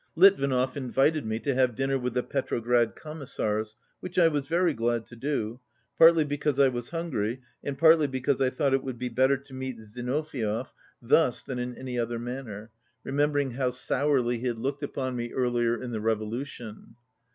Litvinov 0.15 0.75
invited 0.75 1.27
me 1.27 1.37
to 1.37 1.53
have 1.53 1.75
dinner 1.75 1.95
with 1.95 2.15
the 2.15 2.23
Petrograd 2.23 2.95
Commissars, 2.95 3.75
which 3.99 4.17
I 4.17 4.29
was 4.29 4.47
very 4.47 4.73
glad 4.73 5.05
to 5.05 5.15
do, 5.15 5.59
partly 5.95 6.23
because 6.23 6.57
I 6.57 6.69
was 6.69 6.89
hungry 6.89 7.41
and 7.63 7.77
partly 7.77 8.07
because 8.07 8.41
I 8.41 8.49
thought 8.49 8.73
it 8.73 8.81
would 8.83 8.97
be 8.97 9.09
better 9.09 9.37
to 9.37 9.53
meet 9.53 9.77
Zinoviev 9.79 10.73
thus 11.03 11.43
than 11.43 11.59
in 11.59 11.75
any 11.77 11.99
other 11.99 12.17
manner, 12.17 12.71
remembering 13.03 13.51
how 13.51 13.69
sourly 13.69 14.37
16 14.37 14.41
he 14.43 14.51
bad 14.53 14.59
looked 14.59 14.81
upon 14.81 15.15
me 15.15 15.33
earlier 15.33 15.79
in 15.79 15.91
the 15.91 16.01
revolution. 16.01 16.95